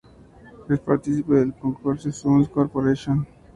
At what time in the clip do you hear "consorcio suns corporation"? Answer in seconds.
1.53-3.27